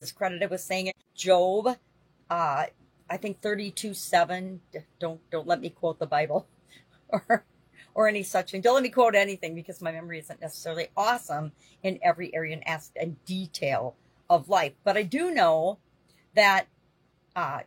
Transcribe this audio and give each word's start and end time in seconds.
is 0.00 0.12
credited 0.12 0.50
with 0.50 0.60
saying 0.60 0.88
it. 0.88 0.96
Job, 1.14 1.76
uh, 2.30 2.64
I 3.08 3.16
think 3.16 3.40
32 3.40 3.94
7. 3.94 4.60
Don't, 4.98 5.20
don't 5.30 5.46
let 5.46 5.60
me 5.60 5.70
quote 5.70 5.98
the 5.98 6.06
Bible 6.06 6.46
or, 7.08 7.44
or 7.94 8.08
any 8.08 8.22
such 8.22 8.50
thing. 8.50 8.60
Don't 8.60 8.74
let 8.74 8.82
me 8.82 8.88
quote 8.88 9.14
anything 9.14 9.54
because 9.54 9.80
my 9.80 9.92
memory 9.92 10.18
isn't 10.18 10.40
necessarily 10.40 10.88
awesome 10.96 11.52
in 11.82 11.98
every 12.02 12.34
area 12.34 12.54
and 12.54 12.66
aspect 12.66 13.02
and 13.02 13.24
detail 13.24 13.96
of 14.28 14.48
life. 14.48 14.72
But 14.84 14.96
I 14.96 15.02
do 15.02 15.32
know 15.32 15.78
that 16.34 16.66
uh, 17.36 17.60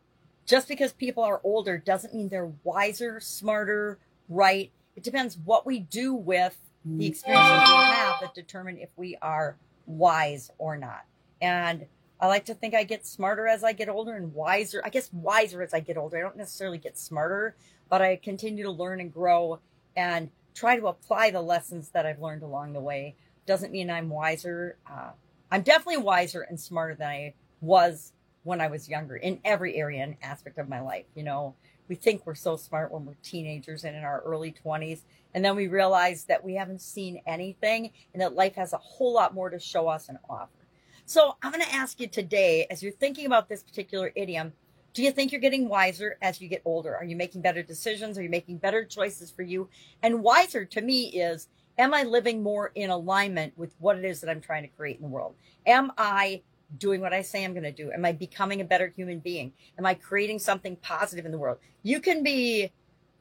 just 0.46 0.68
because 0.68 0.94
people 0.94 1.24
are 1.24 1.42
older 1.44 1.78
doesn't 1.78 2.14
mean 2.14 2.30
they're 2.30 2.52
wiser, 2.64 3.20
smarter, 3.20 4.00
right. 4.30 4.72
It 4.96 5.04
depends 5.04 5.38
what 5.38 5.66
we 5.66 5.80
do 5.80 6.14
with 6.14 6.58
the 6.86 7.08
experiences 7.08 7.70
we 7.70 7.84
have 7.96 8.20
that 8.22 8.34
determine 8.34 8.78
if 8.78 8.90
we 8.98 9.18
are 9.22 9.58
wise 9.86 10.52
or 10.58 10.78
not. 10.78 11.06
And 11.42 11.86
I 12.24 12.28
like 12.28 12.46
to 12.46 12.54
think 12.54 12.74
I 12.74 12.86
get 12.86 13.06
smarter 13.06 13.50
as 13.50 13.66
I 13.66 13.74
get 13.74 13.90
older 13.90 14.16
and 14.16 14.34
wiser. 14.34 14.82
I 14.86 14.88
guess 14.88 15.12
wiser 15.12 15.62
as 15.62 15.74
I 15.74 15.82
get 15.82 15.98
older. 15.98 16.18
I 16.18 16.22
don't 16.22 16.38
necessarily 16.38 16.78
get 16.78 16.98
smarter, 16.98 17.58
but 17.90 18.02
I 18.02 18.16
continue 18.16 18.64
to 18.64 18.72
learn 18.72 19.02
and 19.02 19.12
grow 19.12 19.60
and 19.98 20.30
try 20.56 20.80
to 20.80 20.88
apply 20.88 21.32
the 21.32 21.42
lessons 21.42 21.90
that 21.90 22.06
I've 22.06 22.22
learned 22.22 22.42
along 22.42 22.72
the 22.72 22.80
way. 22.80 23.18
Doesn't 23.46 23.74
mean 23.74 23.90
I'm 23.90 24.08
wiser. 24.08 24.78
Uh, 24.90 25.10
I'm 25.52 25.64
definitely 25.64 25.98
wiser 25.98 26.44
and 26.44 26.58
smarter 26.58 26.96
than 26.96 27.10
I 27.10 27.34
was 27.60 28.14
when 28.44 28.62
I 28.62 28.68
was 28.68 28.88
younger 28.88 29.18
in 29.18 29.42
every 29.44 29.76
area 29.76 30.02
and 30.02 30.16
aspect 30.22 30.58
of 30.58 30.70
my 30.70 30.80
life. 30.80 31.08
You 31.16 31.24
know, 31.24 31.56
we 31.90 31.96
think 31.96 32.26
we're 32.26 32.36
so 32.36 32.56
smart 32.56 32.94
when 32.94 33.04
we're 33.04 33.18
teenagers 33.22 33.84
and 33.84 33.98
in 33.98 34.06
our 34.06 34.22
early 34.22 34.56
20s. 34.66 35.02
And 35.34 35.44
then 35.44 35.58
we 35.58 35.68
realize 35.68 36.24
that 36.26 36.42
we 36.42 36.54
haven't 36.54 36.80
seen 36.80 37.22
anything 37.28 37.92
and 38.14 38.22
that 38.22 38.34
life 38.34 38.56
has 38.56 38.72
a 38.72 38.78
whole 38.78 39.14
lot 39.14 39.34
more 39.34 39.50
to 39.50 39.60
show 39.60 39.90
us 39.90 40.08
and 40.08 40.20
offer. 40.30 40.63
So 41.06 41.36
I'm 41.42 41.52
going 41.52 41.64
to 41.64 41.74
ask 41.74 42.00
you 42.00 42.08
today, 42.08 42.66
as 42.72 42.82
you're 42.82 42.94
thinking 42.94 43.26
about 43.26 43.50
this 43.50 43.62
particular 43.62 44.12
idiom, 44.16 44.54
do 44.94 45.04
you 45.04 45.12
think 45.12 45.32
you're 45.32 45.42
getting 45.42 45.68
wiser 45.68 46.18
as 46.22 46.40
you 46.40 46.48
get 46.48 46.62
older? 46.64 46.96
Are 46.96 47.04
you 47.04 47.16
making 47.16 47.42
better 47.42 47.62
decisions? 47.62 48.18
Are 48.18 48.24
you 48.24 48.30
making 48.30 48.58
better 48.58 48.86
choices 48.86 49.30
for 49.30 49.42
you? 49.42 49.68
And 50.02 50.24
wiser 50.24 50.64
to 50.66 50.82
me 50.82 51.08
is, 51.08 51.50
am 51.78 51.94
I 51.94 52.04
living 52.04 52.42
more 52.42 52.72
in 52.76 52.90
alignment 52.90 53.58
with 53.58 53.76
what 53.80 53.98
it 53.98 54.06
is 54.06 54.22
that 54.22 54.30
I'm 54.30 54.40
trying 54.40 54.64
to 54.64 54.70
create 54.70 54.96
in 54.96 55.02
the 55.02 55.10
world? 55.10 55.36
Am 55.66 55.92
I 55.98 56.42
doing 56.78 57.02
what 57.02 57.14
I 57.14 57.22
say 57.22 57.44
I'm 57.44 57.54
going 57.54 57.64
to 57.64 57.72
do? 57.72 57.92
Am 57.92 58.06
I 58.06 58.14
becoming 58.14 58.62
a 58.62 58.66
better 58.66 58.88
human 58.88 59.20
being? 59.20 59.52
Am 59.78 59.86
I 59.86 59.96
creating 59.96 60.40
something 60.40 60.78
positive 60.78 61.26
in 61.26 61.32
the 61.32 61.38
world? 61.38 61.58
You 61.82 62.00
can 62.00 62.24
be 62.24 62.72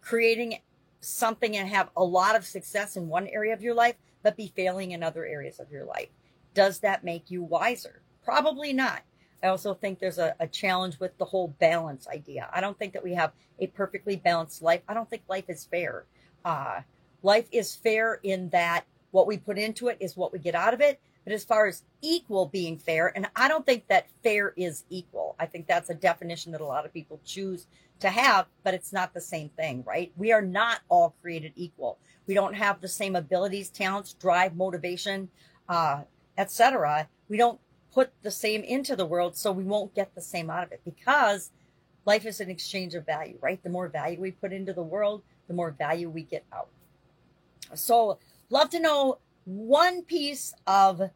creating 0.00 0.58
something 1.00 1.56
and 1.56 1.68
have 1.68 1.90
a 1.96 2.04
lot 2.04 2.36
of 2.36 2.44
success 2.44 2.96
in 2.96 3.08
one 3.08 3.26
area 3.26 3.52
of 3.52 3.60
your 3.60 3.74
life, 3.74 3.96
but 4.22 4.36
be 4.36 4.52
failing 4.54 4.92
in 4.92 5.02
other 5.02 5.26
areas 5.26 5.58
of 5.58 5.70
your 5.70 5.84
life. 5.84 6.08
Does 6.54 6.80
that 6.80 7.04
make 7.04 7.30
you 7.30 7.42
wiser? 7.42 8.02
Probably 8.24 8.72
not. 8.72 9.02
I 9.42 9.48
also 9.48 9.74
think 9.74 9.98
there's 9.98 10.18
a, 10.18 10.36
a 10.38 10.46
challenge 10.46 11.00
with 11.00 11.16
the 11.18 11.24
whole 11.24 11.48
balance 11.48 12.06
idea. 12.06 12.48
I 12.52 12.60
don't 12.60 12.78
think 12.78 12.92
that 12.92 13.02
we 13.02 13.14
have 13.14 13.32
a 13.58 13.66
perfectly 13.68 14.16
balanced 14.16 14.62
life. 14.62 14.82
I 14.88 14.94
don't 14.94 15.10
think 15.10 15.22
life 15.28 15.48
is 15.48 15.64
fair. 15.64 16.04
Uh, 16.44 16.82
life 17.22 17.48
is 17.50 17.74
fair 17.74 18.20
in 18.22 18.50
that 18.50 18.84
what 19.10 19.26
we 19.26 19.36
put 19.36 19.58
into 19.58 19.88
it 19.88 19.96
is 20.00 20.16
what 20.16 20.32
we 20.32 20.38
get 20.38 20.54
out 20.54 20.74
of 20.74 20.80
it. 20.80 21.00
But 21.24 21.32
as 21.32 21.44
far 21.44 21.66
as 21.66 21.84
equal 22.00 22.46
being 22.46 22.78
fair, 22.78 23.12
and 23.16 23.28
I 23.36 23.46
don't 23.46 23.64
think 23.64 23.86
that 23.88 24.08
fair 24.24 24.52
is 24.56 24.84
equal. 24.90 25.36
I 25.38 25.46
think 25.46 25.66
that's 25.66 25.90
a 25.90 25.94
definition 25.94 26.50
that 26.52 26.60
a 26.60 26.66
lot 26.66 26.84
of 26.84 26.92
people 26.92 27.20
choose 27.24 27.66
to 28.00 28.10
have, 28.10 28.46
but 28.64 28.74
it's 28.74 28.92
not 28.92 29.14
the 29.14 29.20
same 29.20 29.48
thing, 29.50 29.84
right? 29.86 30.12
We 30.16 30.32
are 30.32 30.42
not 30.42 30.80
all 30.88 31.14
created 31.22 31.52
equal. 31.54 31.98
We 32.26 32.34
don't 32.34 32.54
have 32.54 32.80
the 32.80 32.88
same 32.88 33.14
abilities, 33.14 33.70
talents, 33.70 34.14
drive, 34.14 34.56
motivation, 34.56 35.28
uh, 35.68 36.02
etc. 36.36 37.08
We 37.28 37.36
don't 37.36 37.60
put 37.92 38.12
the 38.22 38.30
same 38.30 38.62
into 38.62 38.96
the 38.96 39.06
world, 39.06 39.36
so 39.36 39.52
we 39.52 39.64
won't 39.64 39.94
get 39.94 40.14
the 40.14 40.20
same 40.20 40.50
out 40.50 40.64
of 40.64 40.72
it 40.72 40.80
because 40.84 41.50
life 42.04 42.26
is 42.26 42.40
an 42.40 42.50
exchange 42.50 42.94
of 42.94 43.06
value, 43.06 43.38
right? 43.40 43.62
The 43.62 43.70
more 43.70 43.88
value 43.88 44.20
we 44.20 44.30
put 44.30 44.52
into 44.52 44.72
the 44.72 44.82
world, 44.82 45.22
the 45.46 45.54
more 45.54 45.70
value 45.70 46.08
we 46.08 46.22
get 46.22 46.44
out. 46.52 46.68
So, 47.74 48.18
love 48.50 48.70
to 48.70 48.80
know 48.80 49.18
one 49.44 50.02
piece 50.02 50.54
of 50.66 51.10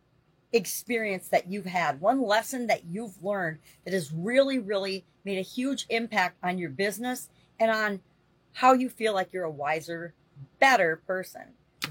experience 0.53 1.29
that 1.29 1.51
you've 1.51 1.67
had, 1.67 2.01
one 2.01 2.23
lesson 2.23 2.67
that 2.69 2.85
you've 2.85 3.23
learned 3.23 3.59
that 3.85 3.93
has 3.93 4.13
really, 4.13 4.59
really 4.59 5.05
made 5.25 5.39
a 5.39 5.43
huge 5.43 5.87
impact 5.89 6.37
on 6.43 6.59
your 6.59 6.71
business 6.71 7.29
and 7.59 7.71
on 7.71 8.01
how 8.53 8.73
you 8.73 8.89
feel 8.89 9.13
like 9.13 9.33
you're 9.33 9.45
a 9.45 9.51
wiser, 9.51 10.15
better 10.59 11.03
person 11.07 11.43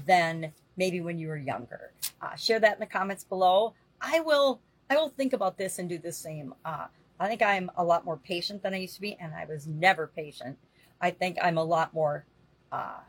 than 0.04 0.52
maybe 0.76 1.00
when 1.00 1.18
you 1.18 1.28
were 1.28 1.36
younger. 1.36 1.92
Uh, 2.20 2.34
share 2.36 2.60
that 2.60 2.74
in 2.74 2.80
the 2.80 2.86
comments 2.86 3.24
below. 3.24 3.74
I 4.00 4.20
will, 4.20 4.60
I 4.90 4.96
will 4.96 5.08
think 5.08 5.32
about 5.32 5.58
this 5.58 5.78
and 5.78 5.88
do 5.88 5.98
the 5.98 6.12
same. 6.12 6.54
Uh, 6.64 6.86
I 7.18 7.28
think 7.28 7.42
I'm 7.42 7.70
a 7.76 7.84
lot 7.84 8.04
more 8.04 8.18
patient 8.18 8.62
than 8.62 8.74
I 8.74 8.78
used 8.78 8.96
to 8.96 9.00
be, 9.00 9.16
and 9.18 9.34
I 9.34 9.46
was 9.46 9.66
never 9.66 10.06
patient. 10.06 10.58
I 11.00 11.10
think 11.10 11.38
I'm 11.42 11.58
a 11.58 11.64
lot 11.64 11.94
more 11.94 12.26
uh, 12.72 13.00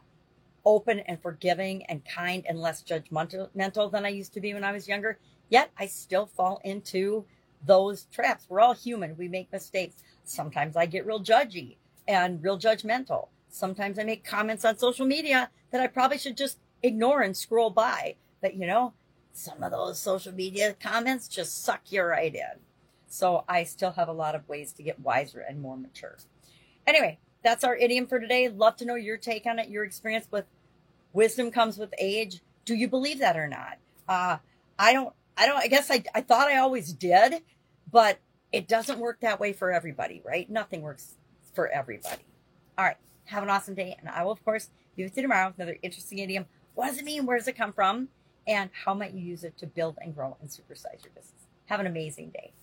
open 0.65 0.99
and 1.01 1.21
forgiving 1.21 1.85
and 1.85 2.03
kind 2.05 2.45
and 2.47 2.59
less 2.59 2.83
judgmental 2.83 3.91
than 3.91 4.05
I 4.05 4.09
used 4.09 4.33
to 4.33 4.41
be 4.41 4.53
when 4.53 4.63
I 4.63 4.71
was 4.71 4.87
younger. 4.87 5.17
Yet 5.49 5.71
I 5.77 5.87
still 5.87 6.25
fall 6.25 6.61
into 6.63 7.25
those 7.65 8.05
traps. 8.05 8.45
We're 8.49 8.59
all 8.59 8.73
human. 8.73 9.15
We 9.17 9.27
make 9.27 9.51
mistakes. 9.51 10.03
Sometimes 10.23 10.75
I 10.75 10.85
get 10.85 11.05
real 11.05 11.21
judgy 11.21 11.77
and 12.07 12.43
real 12.43 12.59
judgmental. 12.59 13.27
Sometimes 13.49 13.97
I 13.97 14.03
make 14.03 14.23
comments 14.23 14.65
on 14.65 14.77
social 14.77 15.05
media 15.05 15.49
that 15.71 15.81
I 15.81 15.87
probably 15.87 16.17
should 16.17 16.37
just 16.37 16.59
ignore 16.83 17.21
and 17.21 17.35
scroll 17.35 17.69
by. 17.69 18.15
But 18.41 18.55
you 18.55 18.67
know, 18.67 18.93
some 19.33 19.63
of 19.63 19.71
those 19.71 19.99
social 19.99 20.33
media 20.33 20.75
comments 20.79 21.27
just 21.27 21.63
suck 21.63 21.81
you 21.91 22.03
right 22.03 22.33
in. 22.33 22.59
So 23.07 23.43
I 23.47 23.63
still 23.63 23.91
have 23.91 24.09
a 24.09 24.13
lot 24.13 24.35
of 24.35 24.47
ways 24.49 24.73
to 24.73 24.83
get 24.83 24.99
wiser 24.99 25.39
and 25.39 25.61
more 25.61 25.77
mature. 25.77 26.17
Anyway, 26.85 27.19
that's 27.43 27.63
our 27.63 27.75
idiom 27.75 28.07
for 28.07 28.19
today. 28.19 28.49
Love 28.49 28.75
to 28.77 28.85
know 28.85 28.95
your 28.95 29.17
take 29.17 29.45
on 29.45 29.59
it, 29.59 29.69
your 29.69 29.83
experience 29.83 30.27
with 30.31 30.45
wisdom 31.13 31.51
comes 31.51 31.77
with 31.77 31.93
age. 31.99 32.41
Do 32.65 32.75
you 32.75 32.87
believe 32.87 33.19
that 33.19 33.37
or 33.37 33.47
not? 33.47 33.77
Uh, 34.07 34.37
I 34.77 34.93
don't, 34.93 35.13
I 35.37 35.45
don't, 35.45 35.57
I 35.57 35.67
guess 35.67 35.89
I, 35.89 36.03
I 36.13 36.21
thought 36.21 36.47
I 36.47 36.57
always 36.57 36.91
did, 36.91 37.41
but 37.91 38.19
it 38.51 38.67
doesn't 38.67 38.99
work 38.99 39.21
that 39.21 39.39
way 39.39 39.53
for 39.53 39.71
everybody, 39.71 40.21
right? 40.25 40.49
Nothing 40.49 40.81
works 40.81 41.15
for 41.53 41.67
everybody. 41.67 42.23
All 42.77 42.85
right. 42.85 42.97
Have 43.25 43.43
an 43.43 43.49
awesome 43.49 43.75
day. 43.75 43.95
And 43.99 44.09
I 44.09 44.23
will, 44.23 44.31
of 44.31 44.43
course, 44.43 44.69
be 44.95 45.03
with 45.03 45.15
you 45.15 45.23
tomorrow 45.23 45.47
with 45.47 45.57
another 45.57 45.77
interesting 45.81 46.19
idiom. 46.19 46.45
What 46.77 46.89
does 46.89 46.99
it 46.99 47.05
mean? 47.05 47.25
Where 47.25 47.39
does 47.39 47.47
it 47.47 47.57
come 47.57 47.73
from? 47.73 48.09
And 48.45 48.69
how 48.85 48.93
might 48.93 49.11
you 49.11 49.19
use 49.19 49.43
it 49.43 49.57
to 49.57 49.65
build 49.65 49.97
and 49.99 50.13
grow 50.13 50.37
and 50.39 50.47
supersize 50.47 51.03
your 51.03 51.11
business? 51.15 51.47
Have 51.65 51.79
an 51.79 51.87
amazing 51.87 52.29
day. 52.29 52.53